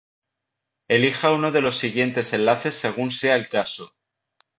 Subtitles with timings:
[0.87, 3.93] Elija uno de los siguientes enlaces según sea el caso: